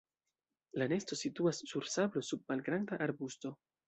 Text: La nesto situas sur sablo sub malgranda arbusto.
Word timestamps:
La 0.81 0.85
nesto 0.93 1.17
situas 1.19 1.59
sur 1.73 1.85
sablo 1.97 2.23
sub 2.31 2.41
malgranda 2.53 2.99
arbusto. 3.07 3.53